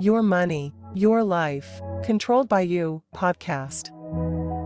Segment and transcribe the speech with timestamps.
[0.00, 3.90] Your Money, Your Life, Controlled by You podcast.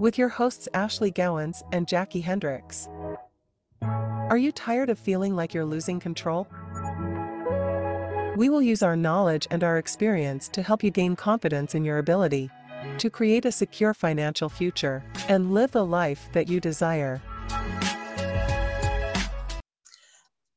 [0.00, 2.88] With your hosts Ashley Gowans and Jackie Hendricks.
[3.82, 6.46] Are you tired of feeling like you're losing control?
[8.36, 11.98] We will use our knowledge and our experience to help you gain confidence in your
[11.98, 12.48] ability
[12.98, 17.20] to create a secure financial future and live the life that you desire.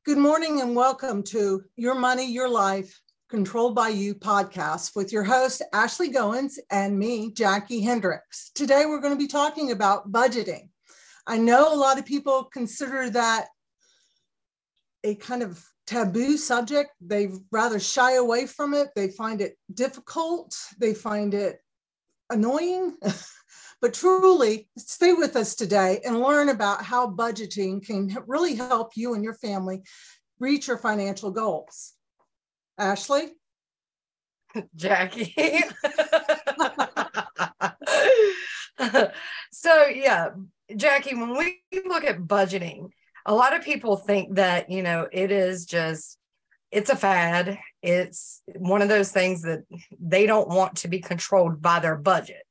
[0.04, 5.22] Good morning and welcome to Your Money, Your Life, Controlled by You podcast with your
[5.22, 8.50] host, Ashley Goins, and me, Jackie Hendricks.
[8.54, 10.70] Today, we're going to be talking about budgeting.
[11.26, 13.48] I know a lot of people consider that
[15.04, 16.92] a kind of taboo subject.
[17.02, 18.88] They rather shy away from it.
[18.96, 20.56] They find it difficult.
[20.78, 21.58] They find it
[22.30, 22.96] annoying.
[23.82, 29.12] but truly, stay with us today and learn about how budgeting can really help you
[29.12, 29.82] and your family
[30.40, 31.92] reach your financial goals.
[32.78, 33.32] Ashley?
[34.74, 35.34] Jackie.
[39.52, 40.28] so, yeah,
[40.76, 42.90] Jackie, when we look at budgeting,
[43.26, 46.18] a lot of people think that, you know, it is just,
[46.70, 47.58] it's a fad.
[47.82, 49.64] It's one of those things that
[49.98, 52.42] they don't want to be controlled by their budget.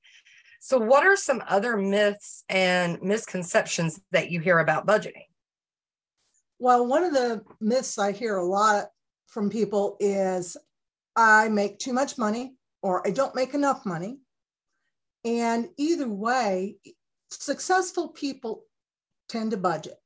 [0.59, 5.27] So, what are some other myths and misconceptions that you hear about budgeting?
[6.59, 8.87] Well, one of the myths I hear a lot
[9.27, 10.57] from people is
[11.15, 14.19] I make too much money or I don't make enough money.
[15.25, 16.77] And either way,
[17.29, 18.63] successful people
[19.27, 19.97] tend to budget.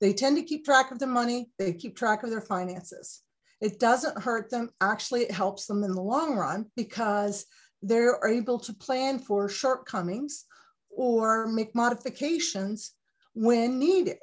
[0.00, 3.22] They tend to keep track of their money, they keep track of their finances.
[3.60, 4.70] It doesn't hurt them.
[4.80, 7.44] Actually, it helps them in the long run because
[7.82, 10.46] they're able to plan for shortcomings
[10.88, 12.92] or make modifications
[13.34, 14.18] when needed.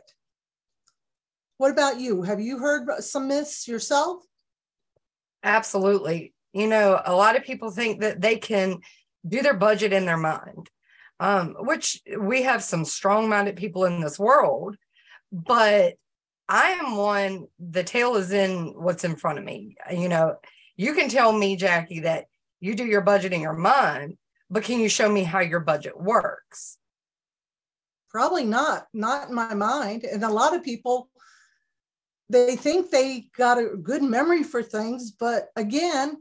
[1.57, 2.21] What about you?
[2.21, 4.23] Have you heard some myths yourself?
[5.43, 6.33] Absolutely.
[6.53, 8.79] You know, a lot of people think that they can
[9.27, 10.69] do their budget in their mind,
[11.19, 14.75] um, which we have some strong minded people in this world.
[15.31, 15.95] But
[16.47, 19.75] I am one, the tail is in what's in front of me.
[19.91, 20.35] You know,
[20.75, 22.25] you can tell me, Jackie, that
[22.59, 24.17] you do your budget in your mind,
[24.49, 26.77] but can you show me how your budget works?
[28.09, 30.03] Probably not, not in my mind.
[30.05, 31.09] And a lot of people
[32.29, 36.17] they think they got a good memory for things, but again,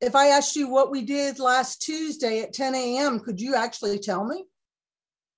[0.00, 3.98] if I asked you what we did last Tuesday at 10 a.m., could you actually
[3.98, 4.46] tell me?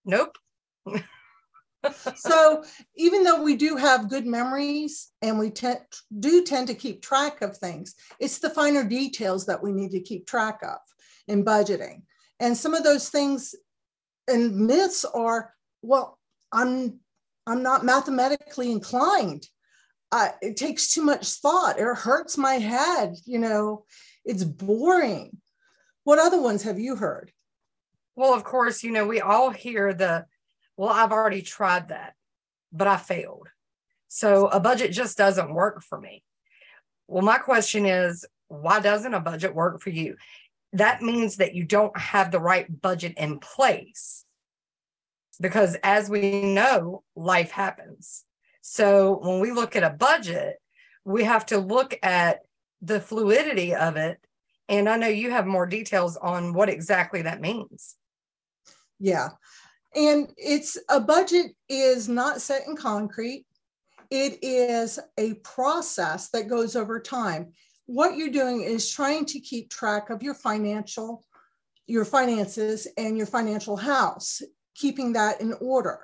[0.04, 0.36] Nope.
[2.14, 2.64] so
[2.96, 5.74] even though we do have good memories and we te-
[6.20, 10.00] do tend to keep track of things, it's the finer details that we need to
[10.00, 10.78] keep track of
[11.26, 12.02] in budgeting.
[12.40, 13.54] And some of those things
[14.28, 15.52] and myths are,
[15.82, 16.18] well,
[16.52, 17.00] I'm
[17.46, 19.46] I'm not mathematically inclined.
[20.10, 21.78] Uh, it takes too much thought.
[21.78, 23.14] It hurts my head.
[23.24, 23.84] You know,
[24.24, 25.38] it's boring.
[26.04, 27.32] What other ones have you heard?
[28.14, 30.26] Well, of course, you know, we all hear the,
[30.76, 32.14] well, I've already tried that,
[32.72, 33.48] but I failed.
[34.08, 36.22] So a budget just doesn't work for me.
[37.08, 40.16] Well, my question is, why doesn't a budget work for you?
[40.74, 44.21] That means that you don't have the right budget in place
[45.40, 48.24] because as we know, life happens.
[48.60, 50.56] So when we look at a budget,
[51.04, 52.40] we have to look at
[52.80, 54.18] the fluidity of it.
[54.68, 57.96] And I know you have more details on what exactly that means.
[58.98, 59.30] Yeah.
[59.94, 63.44] And it's a budget is not set in concrete.
[64.10, 67.52] It is a process that goes over time.
[67.86, 71.24] What you're doing is trying to keep track of your financial
[71.86, 74.40] your finances and your financial house
[74.74, 76.00] keeping that in order.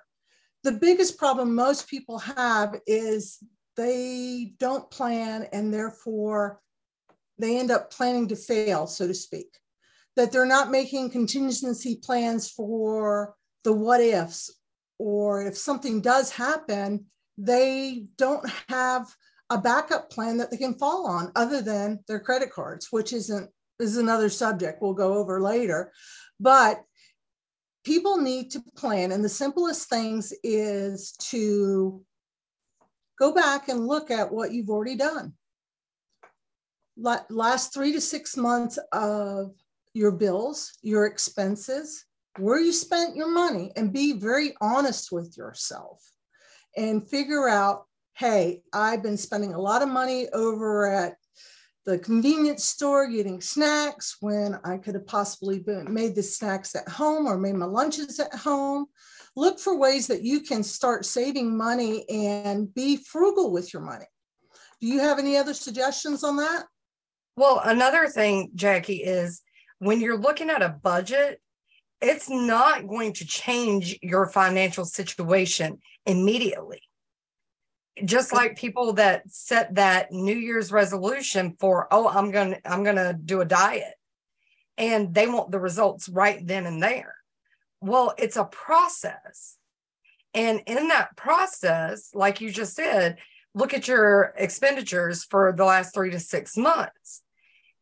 [0.65, 3.39] The biggest problem most people have is
[3.77, 6.61] they don't plan and therefore
[7.39, 9.57] they end up planning to fail, so to speak.
[10.17, 14.51] That they're not making contingency plans for the what ifs,
[14.99, 19.07] or if something does happen, they don't have
[19.51, 23.51] a backup plan that they can fall on other than their credit cards, which isn't
[23.79, 25.93] is another subject we'll go over later.
[26.41, 26.83] But
[27.89, 29.13] people need to plan.
[29.13, 32.05] And the simplest things is to
[33.19, 35.33] go back and look at what you've already done.
[36.99, 39.55] Last three to six months of
[39.95, 42.05] your bills, your expenses,
[42.37, 46.03] where you spent your money, and be very honest with yourself
[46.77, 47.85] and figure out
[48.19, 51.15] hey, I've been spending a lot of money over at
[51.89, 56.87] the convenience store getting snacks when I could have possibly been, made the snacks at
[56.87, 58.85] home or made my lunches at home.
[59.35, 64.05] Look for ways that you can start saving money and be frugal with your money.
[64.83, 66.67] Do you have any other suggestions on that?
[67.37, 69.41] Well, another thing, Jackie, is
[69.79, 71.41] when you're looking at a budget,
[72.03, 76.83] it's not going to change your financial situation immediately.
[78.05, 82.85] Just like people that set that New Year's resolution for, oh, I'm going to I'm
[82.85, 83.95] going to do a diet
[84.79, 87.17] and they want the results right then and there.
[87.81, 89.57] Well, it's a process.
[90.35, 93.19] And in that process, like you just said,
[93.55, 97.23] look at your expenditures for the last three to six months.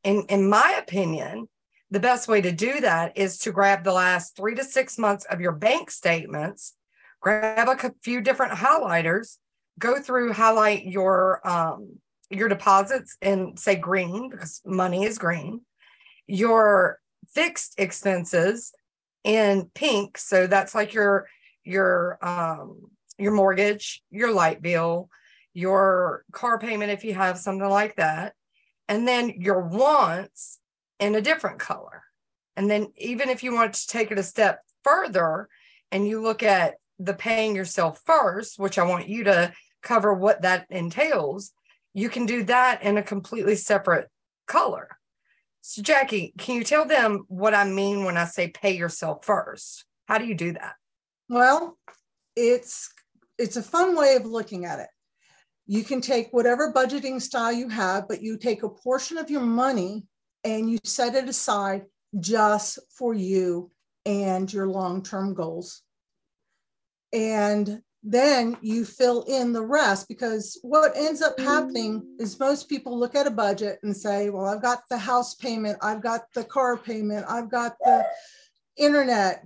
[0.05, 1.49] And in my opinion,
[1.91, 5.25] the best way to do that is to grab the last three to six months
[5.27, 6.75] of your bank statements,
[7.21, 9.37] grab a few different highlighters,
[9.79, 11.99] go through, highlight your um,
[12.31, 15.61] your deposits and say green because money is green,
[16.27, 18.73] your fixed expenses
[19.25, 20.19] in pink.
[20.19, 21.29] So that's like your
[21.65, 25.09] your um, your mortgage, your light bill,
[25.53, 28.35] your car payment if you have something like that,
[28.89, 30.59] and then your wants
[30.99, 32.03] in a different color.
[32.57, 35.49] And then, even if you want to take it a step further
[35.93, 39.53] and you look at the paying yourself first, which I want you to
[39.87, 41.53] cover what that entails,
[41.95, 44.09] you can do that in a completely separate
[44.47, 44.89] color.
[45.63, 49.85] So, Jackie, can you tell them what I mean when I say pay yourself first?
[50.07, 50.75] How do you do that?
[51.29, 51.79] Well,
[52.37, 52.93] it's
[53.39, 54.89] it's a fun way of looking at it.
[55.67, 59.41] You can take whatever budgeting style you have, but you take a portion of your
[59.41, 60.07] money
[60.45, 61.83] and you set it aside
[62.21, 63.71] just for you
[64.05, 65.83] and your long term goals.
[67.13, 72.23] And then you fill in the rest because what ends up happening mm.
[72.23, 75.79] is most people look at a budget and say, Well, I've got the house payment,
[75.83, 78.07] I've got the car payment, I've got the
[78.77, 79.45] internet,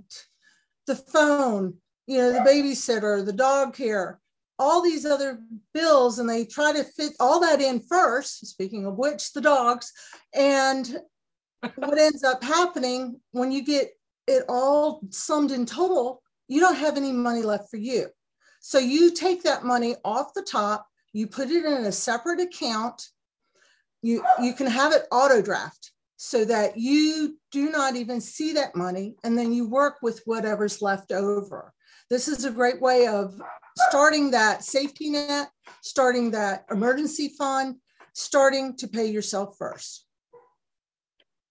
[0.86, 1.74] the phone,
[2.06, 4.20] you know, the babysitter, the dog care
[4.60, 5.40] all these other
[5.72, 9.90] bills and they try to fit all that in first, speaking of which, the dogs.
[10.34, 10.98] And
[11.76, 13.88] what ends up happening when you get
[14.26, 18.08] it all summed in total, you don't have any money left for you.
[18.60, 23.08] So you take that money off the top, you put it in a separate account.
[24.02, 28.76] You, you can have it auto draft so that you do not even see that
[28.76, 31.72] money and then you work with whatever's left over.
[32.10, 33.40] This is a great way of
[33.88, 35.48] starting that safety net,
[35.82, 37.76] starting that emergency fund,
[38.12, 40.04] starting to pay yourself first.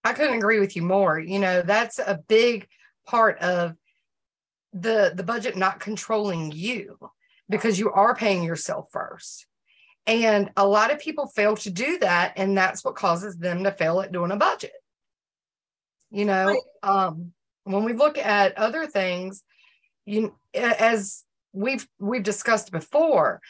[0.04, 1.20] I couldn't agree with you more.
[1.20, 2.68] You know, that's a big
[3.08, 3.76] part of
[4.74, 6.98] the the budget not controlling you
[7.50, 9.45] because you are paying yourself first.
[10.06, 13.71] And a lot of people fail to do that and that's what causes them to
[13.71, 14.74] fail at doing a budget.
[16.12, 16.60] You know, right.
[16.83, 17.33] um
[17.63, 19.44] when we look at other things,
[20.06, 21.24] you as
[21.54, 23.42] we've we've discussed before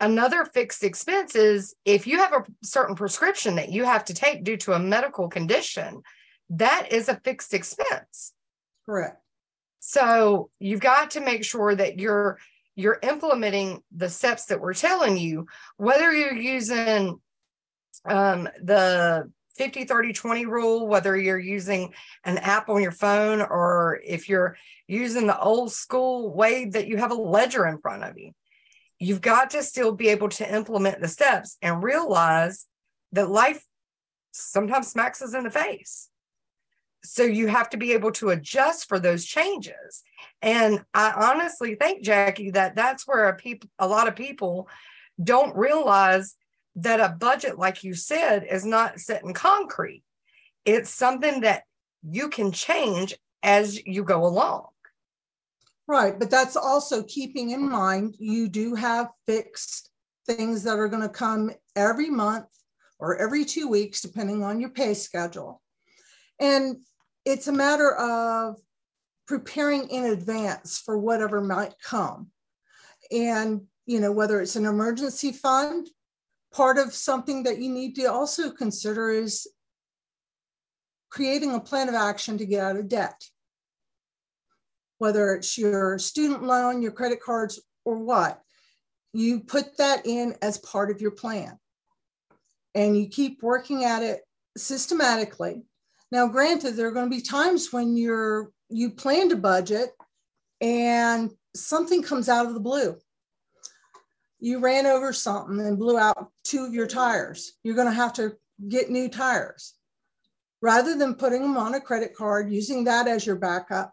[0.00, 4.44] another fixed expense is if you have a certain prescription that you have to take
[4.44, 6.02] due to a medical condition
[6.50, 8.32] that is a fixed expense
[8.86, 9.23] correct
[9.86, 12.38] so you've got to make sure that you're
[12.74, 15.46] you're implementing the steps that we're telling you
[15.76, 17.20] whether you're using
[18.06, 21.92] um, the 50 30 20 rule whether you're using
[22.24, 24.56] an app on your phone or if you're
[24.88, 28.32] using the old school way that you have a ledger in front of you
[28.98, 32.66] you've got to still be able to implement the steps and realize
[33.12, 33.62] that life
[34.32, 36.08] sometimes smacks us in the face
[37.04, 40.02] so you have to be able to adjust for those changes
[40.42, 44.68] and i honestly think jackie that that's where a people a lot of people
[45.22, 46.36] don't realize
[46.76, 50.02] that a budget, like you said, is not set in concrete.
[50.64, 51.64] It's something that
[52.02, 54.68] you can change as you go along.
[55.86, 56.18] Right.
[56.18, 59.90] But that's also keeping in mind you do have fixed
[60.26, 62.46] things that are going to come every month
[62.98, 65.60] or every two weeks, depending on your pay schedule.
[66.40, 66.78] And
[67.24, 68.56] it's a matter of
[69.26, 72.28] preparing in advance for whatever might come.
[73.10, 75.88] And, you know, whether it's an emergency fund
[76.52, 79.46] part of something that you need to also consider is
[81.10, 83.20] creating a plan of action to get out of debt.
[84.98, 88.40] Whether it's your student loan, your credit cards, or what,
[89.12, 91.58] you put that in as part of your plan.
[92.74, 94.22] And you keep working at it
[94.56, 95.62] systematically.
[96.14, 99.90] Now, granted, there are going to be times when you're you plan to budget
[100.60, 102.96] and something comes out of the blue
[104.38, 107.54] you ran over something and blew out two of your tires.
[107.64, 108.36] You're going to have to
[108.68, 109.74] get new tires.
[110.60, 113.92] Rather than putting them on a credit card, using that as your backup,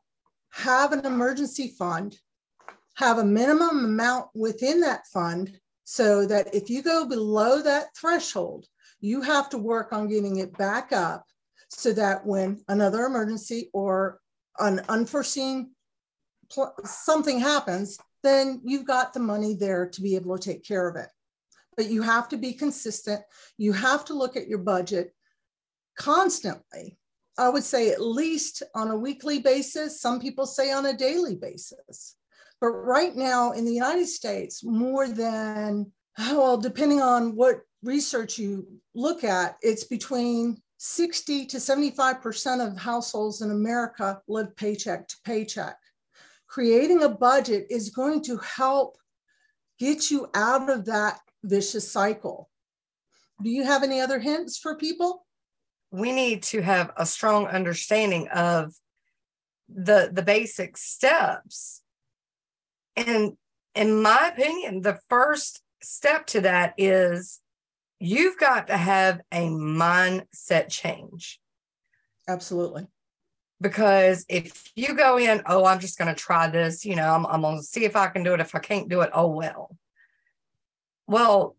[0.51, 2.19] have an emergency fund,
[2.95, 8.67] have a minimum amount within that fund so that if you go below that threshold,
[9.03, 11.25] You have to work on getting it back up
[11.73, 14.19] so that when another emergency or
[14.59, 15.71] an unforeseen
[16.83, 20.95] something happens, then you've got the money there to be able to take care of
[20.95, 21.07] it.
[21.77, 23.21] But you have to be consistent.
[23.57, 25.13] You have to look at your budget
[25.97, 26.97] constantly.
[27.37, 30.01] I would say at least on a weekly basis.
[30.01, 32.17] Some people say on a daily basis.
[32.59, 38.67] But right now in the United States, more than, well, depending on what research you
[38.93, 45.77] look at, it's between 60 to 75% of households in America live paycheck to paycheck.
[46.47, 48.97] Creating a budget is going to help
[49.77, 52.49] get you out of that vicious cycle.
[53.43, 55.23] Do you have any other hints for people?
[55.91, 58.73] We need to have a strong understanding of
[59.69, 61.83] the the basic steps.
[62.95, 63.33] And
[63.75, 67.39] in my opinion, the first step to that is
[68.01, 71.39] you've got to have a mindset change.
[72.27, 72.87] Absolutely.
[73.61, 77.27] Because if you go in, oh, I'm just going to try this, you know, I'm,
[77.27, 78.39] I'm going to see if I can do it.
[78.39, 79.77] If I can't do it, oh, well.
[81.05, 81.55] Well,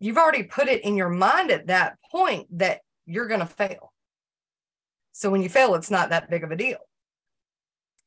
[0.00, 3.92] you've already put it in your mind at that point that you're going to fail.
[5.12, 6.78] So when you fail, it's not that big of a deal.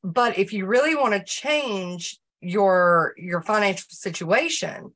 [0.03, 4.91] But if you really want to change your your financial situation,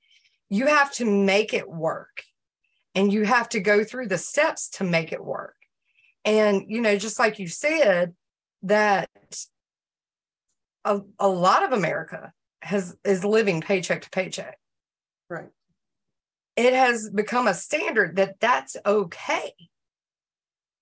[0.50, 2.24] you have to make it work
[2.98, 5.56] and you have to go through the steps to make it work.
[6.25, 8.13] And you know just like you said
[8.63, 9.08] that
[10.84, 14.58] a, a lot of america has is living paycheck to paycheck.
[15.30, 15.50] Right.
[16.56, 19.54] It has become a standard that that's okay.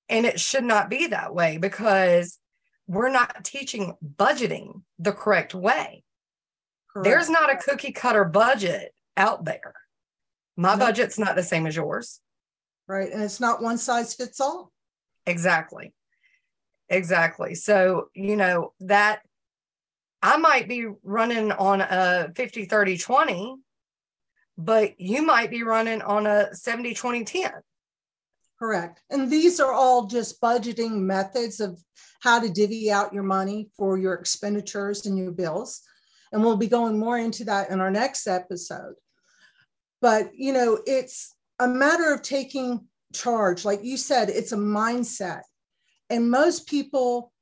[0.07, 2.39] And it should not be that way because
[2.87, 6.03] we're not teaching budgeting the correct way.
[6.93, 7.03] Correct.
[7.03, 9.73] there's not a cookie cutter budget out there
[10.57, 10.85] my no.
[10.85, 12.21] budget's not the same as yours.
[12.87, 13.11] Right.
[13.11, 14.71] And it's not one size fits all.
[15.25, 15.93] Exactly.
[16.89, 17.55] Exactly.
[17.55, 19.21] So, you know, that
[20.21, 23.55] I might be running on a 50, 30, 20,
[24.57, 27.51] but you might be running on a 70, 20, 10.
[28.57, 29.01] Correct.
[29.09, 31.79] And these are all just budgeting methods of
[32.21, 35.81] how to divvy out your money for your expenditures and your bills.
[36.31, 38.95] And we'll be going more into that in our next episode
[40.05, 43.65] but you know it's a matter of taking charge.
[43.65, 45.41] Like you said it's a mindset.
[46.11, 47.33] And most people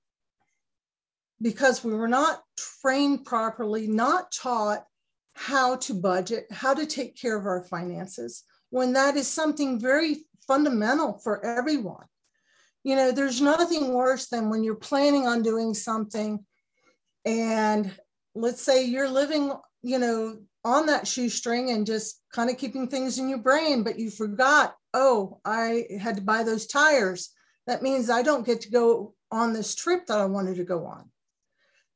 [1.42, 2.42] because we were not
[2.82, 4.86] trained properly not taught
[5.34, 10.24] how to budget how to take care of our finances when that is something very
[10.48, 12.06] fundamental for everyone.
[12.86, 16.46] You know there's nothing worse than when you're planning on doing something
[17.26, 17.92] and
[18.36, 19.52] let's say you're living
[19.82, 24.00] you know on that shoestring and just kind of keeping things in your brain, but
[24.00, 27.30] you forgot, oh, I had to buy those tires.
[27.68, 30.86] That means I don't get to go on this trip that I wanted to go
[30.86, 31.10] on.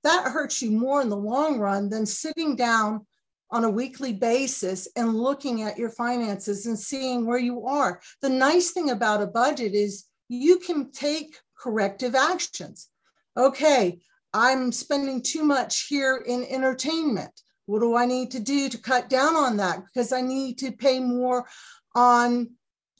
[0.03, 3.05] That hurts you more in the long run than sitting down
[3.51, 8.01] on a weekly basis and looking at your finances and seeing where you are.
[8.21, 12.89] The nice thing about a budget is you can take corrective actions.
[13.37, 13.99] Okay,
[14.33, 17.31] I'm spending too much here in entertainment.
[17.67, 19.83] What do I need to do to cut down on that?
[19.85, 21.45] Because I need to pay more
[21.93, 22.51] on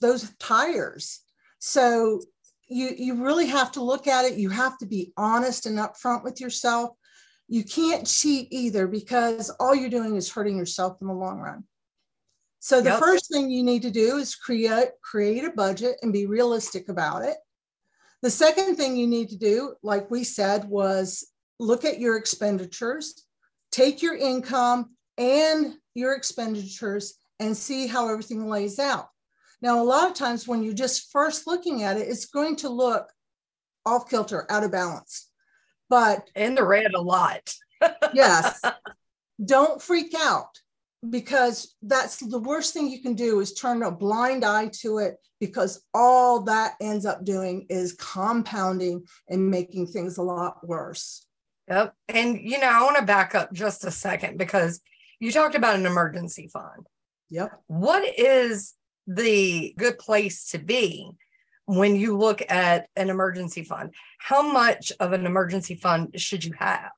[0.02, 1.22] those tires.
[1.60, 2.22] So
[2.68, 4.38] you, you really have to look at it.
[4.38, 6.92] You have to be honest and upfront with yourself.
[7.48, 11.64] You can't cheat either because all you're doing is hurting yourself in the long run.
[12.60, 13.00] So the yep.
[13.00, 17.24] first thing you need to do is create create a budget and be realistic about
[17.24, 17.38] it.
[18.22, 21.26] The second thing you need to do, like we said, was
[21.60, 23.27] look at your expenditures
[23.72, 29.10] take your income and your expenditures and see how everything lays out.
[29.62, 32.70] Now, a lot of times when you're just first looking at it, it's going to
[32.70, 33.12] look
[33.86, 35.30] off kilter, out of balance.
[35.90, 37.54] But in the red a lot.
[38.14, 38.62] yes.
[39.44, 40.60] Don't freak out
[41.10, 45.18] because that's the worst thing you can do is turn a blind eye to it
[45.40, 51.27] because all that ends up doing is compounding and making things a lot worse.
[51.70, 51.94] Yep.
[52.08, 54.80] And, you know, I want to back up just a second because
[55.20, 56.88] you talked about an emergency fund.
[57.30, 57.52] Yep.
[57.68, 58.74] What is
[59.06, 61.12] the good place to be
[61.66, 63.94] when you look at an emergency fund?
[64.20, 66.92] How much of an emergency fund should you have?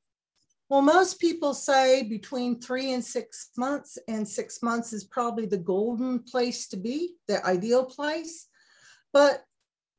[0.70, 5.58] Well, most people say between three and six months, and six months is probably the
[5.58, 8.46] golden place to be, the ideal place.
[9.12, 9.44] But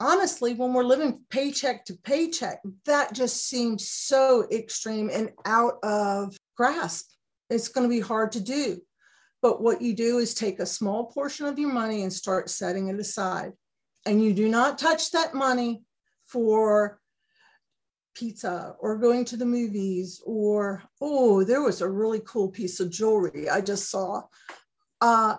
[0.01, 6.37] honestly, when we're living paycheck to paycheck, that just seems so extreme and out of
[6.57, 7.11] grasp.
[7.51, 8.81] It's going to be hard to do.
[9.43, 12.89] But what you do is take a small portion of your money and start setting
[12.89, 13.53] it aside.
[14.07, 15.83] And you do not touch that money
[16.27, 16.99] for
[18.15, 22.91] pizza or going to the movies or, oh, there was a really cool piece of
[22.91, 24.23] jewelry I just saw.
[25.01, 25.37] Uh,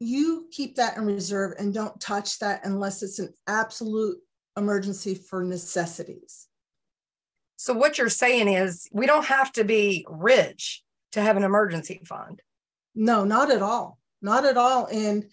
[0.00, 4.18] you keep that in reserve and don't touch that unless it's an absolute
[4.56, 6.48] emergency for necessities.
[7.56, 10.82] So, what you're saying is we don't have to be rich
[11.12, 12.42] to have an emergency fund.
[12.94, 13.98] No, not at all.
[14.20, 14.86] Not at all.
[14.86, 15.24] And,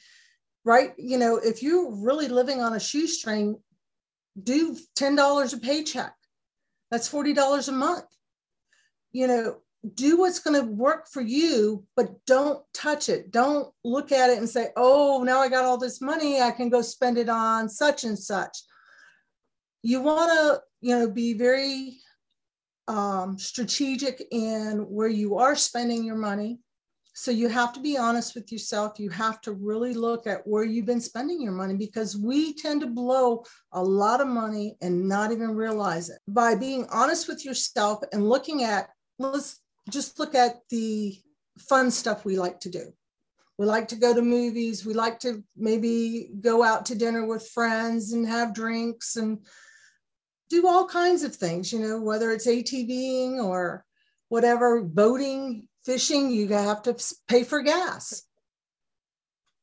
[0.63, 3.57] right, you know, if you're really living on a shoestring,
[4.41, 6.13] do $10 a paycheck.
[6.89, 8.05] That's $40 a month.
[9.11, 9.57] You know,
[9.95, 13.31] do what's going to work for you, but don't touch it.
[13.31, 16.41] Don't look at it and say, oh, now I got all this money.
[16.41, 18.57] I can go spend it on such and such.
[19.81, 21.97] You want to, you know, be very
[22.87, 26.59] um, strategic in where you are spending your money.
[27.13, 28.99] So you have to be honest with yourself.
[28.99, 32.81] You have to really look at where you've been spending your money because we tend
[32.81, 36.19] to blow a lot of money and not even realize it.
[36.27, 41.17] By being honest with yourself and looking at, let's just look at the
[41.57, 42.93] fun stuff we like to do.
[43.57, 44.85] We like to go to movies.
[44.85, 49.39] We like to maybe go out to dinner with friends and have drinks and
[50.49, 53.85] do all kinds of things, you know, whether it's ATVing or
[54.29, 56.95] whatever, boating, fishing, you have to
[57.27, 58.23] pay for gas.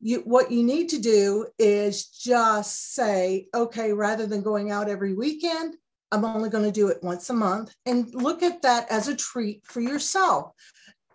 [0.01, 5.15] You, what you need to do is just say, okay, rather than going out every
[5.15, 5.75] weekend,
[6.11, 9.17] I'm only going to do it once a month and look at that as a
[9.17, 10.53] treat for yourself.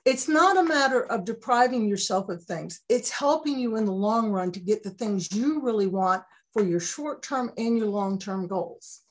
[0.06, 4.32] It's not a matter of depriving yourself of things, it's helping you in the long
[4.32, 8.20] run to get the things you really want for your short term and your long
[8.20, 9.02] term goals.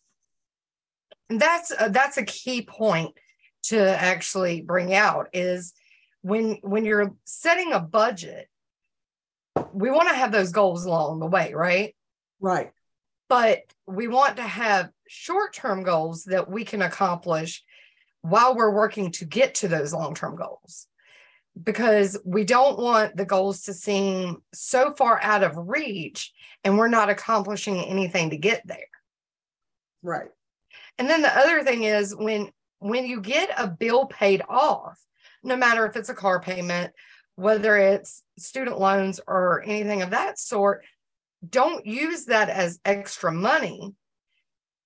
[1.29, 3.15] That's a, that's a key point
[3.65, 5.73] to actually bring out is
[6.23, 8.49] when when you're setting a budget
[9.73, 11.95] we want to have those goals along the way right
[12.41, 12.71] right
[13.29, 17.63] but we want to have short term goals that we can accomplish
[18.23, 20.87] while we're working to get to those long term goals.
[21.63, 26.32] Because we don't want the goals to seem so far out of reach
[26.65, 28.78] and we're not accomplishing anything to get there.
[30.02, 30.30] Right.
[30.97, 34.99] And then the other thing is when when you get a bill paid off,
[35.45, 36.93] no matter if it's a car payment,
[37.37, 40.84] whether it's student loans or anything of that sort,
[41.47, 43.95] don't use that as extra money.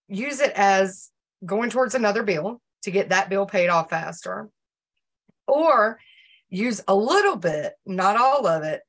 [0.08, 1.10] Use it as
[1.44, 4.48] going towards another bill to get that bill paid off faster.
[5.46, 5.98] Or
[6.48, 8.82] use a little bit, not all of it,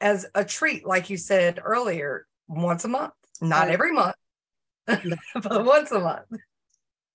[0.00, 3.70] as a treat, like you said earlier, once a month, not right.
[3.70, 4.16] every month,
[4.86, 6.26] but once a month.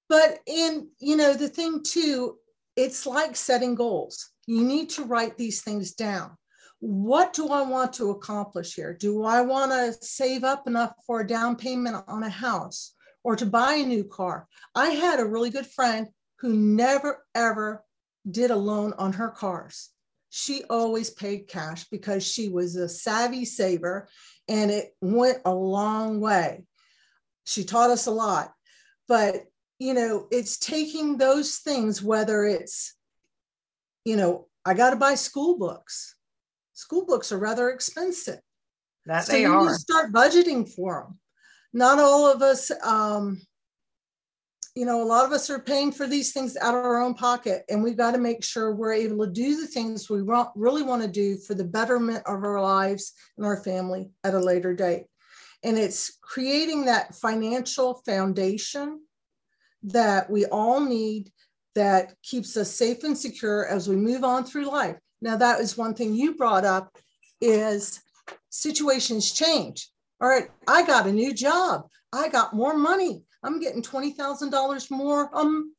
[0.08, 2.38] But in, you know, the thing too,
[2.76, 4.32] it's like setting goals.
[4.46, 6.38] You need to write these things down
[6.80, 8.94] what do I want to accomplish here?
[8.94, 12.94] Do I want to save up enough for a down payment on a house
[13.26, 14.48] or to buy a new car?
[14.74, 16.08] I had a really good friend
[16.40, 17.84] who never, ever
[18.30, 19.90] did a loan on her cars.
[20.30, 24.08] She always paid cash because she was a savvy saver
[24.48, 26.66] and it went a long way.
[27.46, 28.52] She taught us a lot.
[29.08, 29.44] But,
[29.80, 32.96] you know, it's taking those things, whether it's,
[34.04, 36.16] you know, I got to buy school books
[36.76, 38.40] school books are rather expensive.
[39.08, 39.62] That so they you are.
[39.62, 41.20] Need to start budgeting for them.
[41.76, 43.42] Not all of us, um,
[44.76, 47.16] you know, a lot of us are paying for these things out of our own
[47.16, 50.52] pocket, and we've got to make sure we're able to do the things we want,
[50.56, 54.40] really want to do for the betterment of our lives and our family at a
[54.40, 55.04] later date.
[55.64, 59.02] And it's creating that financial foundation
[59.84, 61.30] that we all need
[61.76, 64.96] that keeps us safe and secure as we move on through life.
[65.22, 66.98] Now, that is one thing you brought up
[67.42, 68.02] is
[68.50, 69.90] situations change.
[70.22, 71.88] All right, I got a new job.
[72.14, 73.24] I got more money.
[73.44, 75.74] I'm getting $20,000 more um,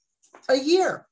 [0.48, 1.06] a year.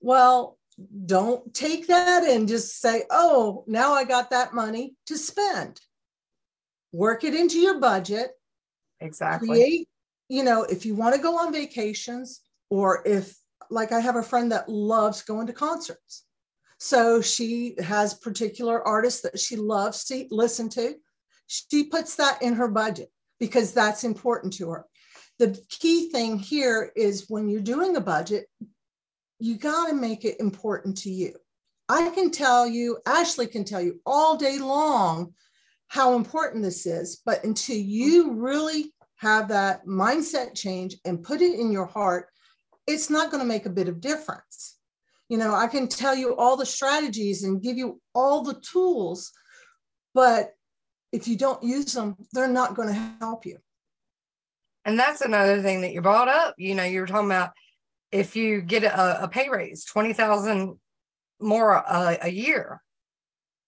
[0.00, 0.58] Well,
[1.06, 5.80] don't take that and just say, oh, now I got that money to spend.
[6.92, 8.30] Work it into your budget.
[9.00, 9.48] Exactly.
[9.48, 9.88] Create,
[10.28, 13.36] you know, if you want to go on vacations, or if,
[13.70, 16.24] like, I have a friend that loves going to concerts.
[16.78, 20.94] So she has particular artists that she loves to listen to.
[21.46, 24.86] She puts that in her budget because that's important to her.
[25.38, 28.46] The key thing here is when you're doing a budget,
[29.38, 31.34] you got to make it important to you.
[31.88, 35.34] I can tell you, Ashley can tell you all day long
[35.88, 41.58] how important this is, but until you really have that mindset change and put it
[41.58, 42.28] in your heart,
[42.86, 44.76] it's not going to make a bit of difference
[45.28, 49.32] You know, I can tell you all the strategies and give you all the tools,
[50.14, 50.50] but
[51.14, 53.58] if you don't use them, they're not going to help you.
[54.84, 56.56] And that's another thing that you brought up.
[56.58, 57.52] You know, you were talking about
[58.10, 60.76] if you get a, a pay raise, 20,000
[61.40, 62.82] more a, a year.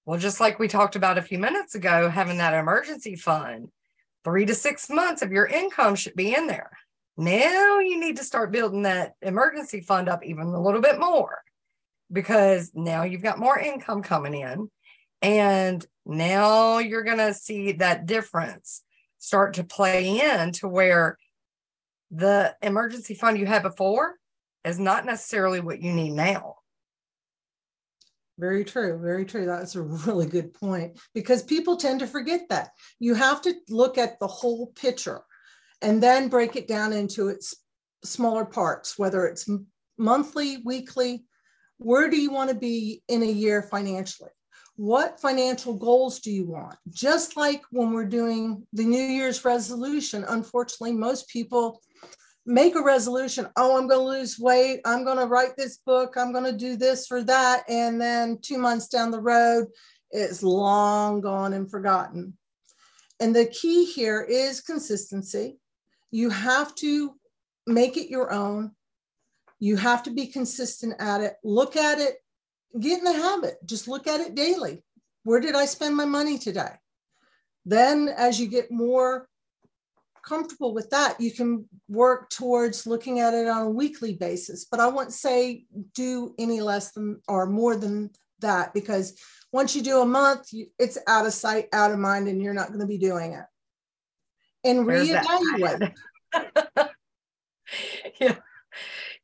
[0.04, 3.68] Well, just like we talked about a few minutes ago, having that emergency fund,
[4.24, 6.70] three to six months of your income should be in there.
[7.16, 11.42] Now you need to start building that emergency fund up even a little bit more
[12.12, 14.68] because now you've got more income coming in.
[15.22, 18.82] And now you're going to see that difference
[19.18, 21.18] start to play in to where
[22.10, 24.14] the emergency fund you had before
[24.64, 26.56] is not necessarily what you need now.
[28.38, 28.98] Very true.
[29.02, 29.46] Very true.
[29.46, 32.70] That's a really good point because people tend to forget that.
[32.98, 35.22] You have to look at the whole picture
[35.82, 37.54] and then break it down into its
[38.04, 39.48] smaller parts, whether it's
[39.98, 41.24] monthly, weekly.
[41.78, 44.30] Where do you want to be in a year financially?
[44.76, 46.76] What financial goals do you want?
[46.90, 51.80] Just like when we're doing the New Year's resolution, unfortunately, most people
[52.44, 53.48] make a resolution.
[53.56, 54.80] Oh, I'm going to lose weight.
[54.84, 56.16] I'm going to write this book.
[56.16, 57.64] I'm going to do this or that.
[57.68, 59.68] And then two months down the road,
[60.10, 62.36] it's long gone and forgotten.
[63.18, 65.58] And the key here is consistency.
[66.10, 67.14] You have to
[67.66, 68.72] make it your own.
[69.58, 71.34] You have to be consistent at it.
[71.42, 72.16] Look at it,
[72.78, 73.54] get in the habit.
[73.64, 74.82] Just look at it daily.
[75.24, 76.70] Where did I spend my money today?
[77.64, 79.28] Then, as you get more
[80.24, 84.66] comfortable with that, you can work towards looking at it on a weekly basis.
[84.70, 89.18] But I won't say do any less than or more than that because
[89.52, 90.48] once you do a month,
[90.78, 93.44] it's out of sight, out of mind, and you're not going to be doing it
[94.64, 95.92] and reevaluate.
[98.20, 98.36] yeah.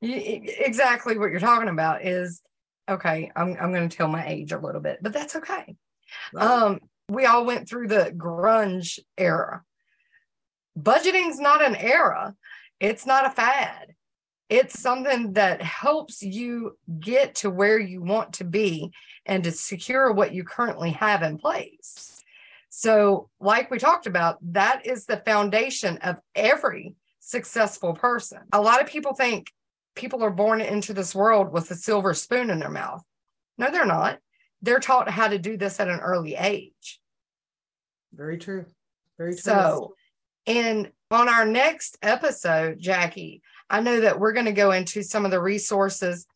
[0.00, 2.42] Exactly what you're talking about is
[2.92, 5.76] okay, I'm I'm going to tell my age a little bit, but that's okay.
[6.32, 6.44] Right.
[6.44, 9.62] Um we all went through the grunge era.
[10.78, 12.34] Budgeting's not an era.
[12.80, 13.94] It's not a fad.
[14.48, 18.92] It's something that helps you get to where you want to be
[19.24, 22.22] and to secure what you currently have in place.
[22.68, 28.40] So, like we talked about, that is the foundation of every successful person.
[28.52, 29.46] A lot of people think
[29.94, 33.02] people are born into this world with a silver spoon in their mouth.
[33.58, 34.18] No, they're not.
[34.62, 37.00] They're taught how to do this at an early age.
[38.12, 38.66] Very true.
[39.18, 39.40] Very true.
[39.40, 39.94] So,
[40.46, 45.24] and on our next episode, Jackie, I know that we're going to go into some
[45.24, 46.26] of the resources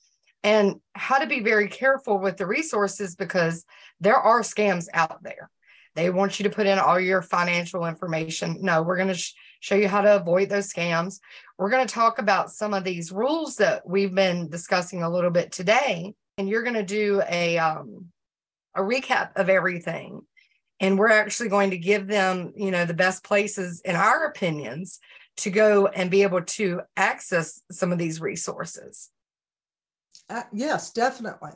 [0.42, 3.64] and how to be very careful with the resources because
[4.00, 5.50] there are scams out there.
[5.94, 8.58] They want you to put in all your financial information.
[8.60, 11.20] No, we're going to sh- show you how to avoid those scams.
[11.58, 15.30] We're going to talk about some of these rules that we've been discussing a little
[15.30, 18.06] bit today, and you're going to do a um,
[18.74, 20.22] a recap of everything.
[20.78, 25.00] And we're actually going to give them, you know, the best places, in our opinions,
[25.38, 29.10] to go and be able to access some of these resources.
[30.28, 31.52] Uh, yes, definitely.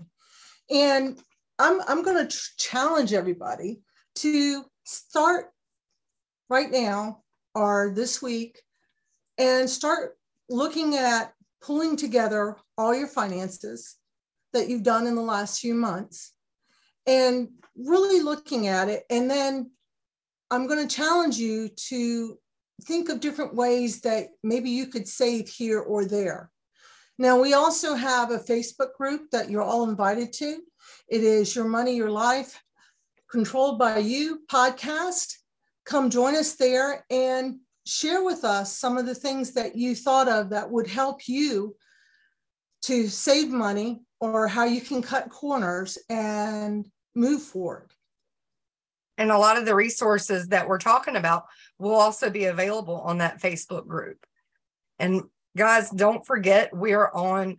[0.71, 1.21] And
[1.59, 3.81] I'm I'm going to challenge everybody
[4.17, 5.47] to start
[6.49, 7.23] right now
[7.55, 8.61] or this week
[9.39, 10.17] and start
[10.49, 11.33] looking at
[11.63, 13.97] pulling together all your finances
[14.53, 16.33] that you've done in the last few months
[17.07, 19.05] and really looking at it.
[19.11, 19.71] And then
[20.51, 22.39] I'm going to challenge you to
[22.85, 26.51] think of different ways that maybe you could save here or there.
[27.19, 30.61] Now, we also have a Facebook group that you're all invited to.
[31.09, 32.61] It is Your Money, Your Life
[33.31, 35.35] Controlled by You podcast.
[35.91, 40.29] Come join us there and share with us some of the things that you thought
[40.29, 41.75] of that would help you
[42.83, 47.91] to save money or how you can cut corners and move forward.
[49.19, 51.47] And a lot of the resources that we're talking about
[51.81, 54.25] will also be available on that Facebook group.
[55.01, 55.25] And
[55.57, 57.57] guys, don't forget, we're on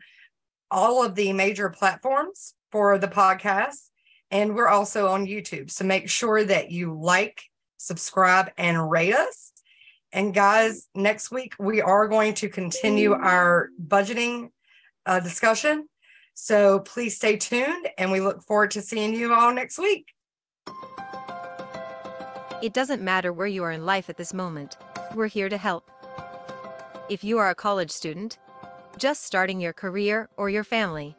[0.72, 3.90] all of the major platforms for the podcast.
[4.32, 5.70] And we're also on YouTube.
[5.70, 7.44] So make sure that you like,
[7.82, 9.52] subscribe, and rate us.
[10.14, 14.50] And guys, next week we are going to continue our budgeting
[15.06, 15.88] uh, discussion.
[16.34, 20.08] So please stay tuned and we look forward to seeing you all next week.
[22.62, 24.78] It doesn't matter where you are in life at this moment,
[25.16, 25.90] we're here to help.
[27.10, 28.38] If you are a college student,
[28.98, 31.16] just starting your career or your family,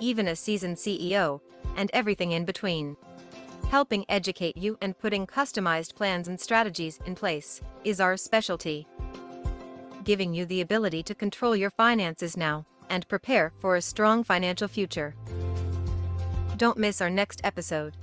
[0.00, 1.40] even a seasoned CEO,
[1.76, 2.96] and everything in between.
[3.68, 8.86] Helping educate you and putting customized plans and strategies in place is our specialty.
[10.04, 14.68] Giving you the ability to control your finances now and prepare for a strong financial
[14.68, 15.14] future.
[16.56, 17.94] Don't miss our next episode,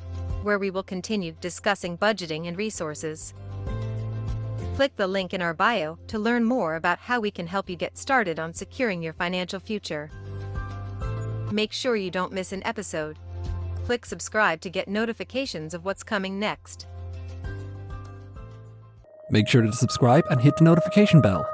[0.43, 3.33] where we will continue discussing budgeting and resources.
[4.75, 7.75] Click the link in our bio to learn more about how we can help you
[7.75, 10.11] get started on securing your financial future.
[11.51, 13.17] Make sure you don't miss an episode.
[13.85, 16.87] Click subscribe to get notifications of what's coming next.
[19.29, 21.47] Make sure to subscribe and hit the notification bell.